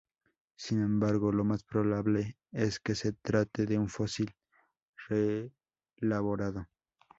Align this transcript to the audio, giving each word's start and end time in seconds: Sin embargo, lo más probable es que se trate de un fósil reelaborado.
Sin 0.55 0.81
embargo, 0.81 1.31
lo 1.31 1.43
más 1.43 1.63
probable 1.63 2.35
es 2.51 2.79
que 2.79 2.95
se 2.95 3.13
trate 3.13 3.67
de 3.67 3.77
un 3.77 3.87
fósil 3.87 4.33
reelaborado. 5.07 6.67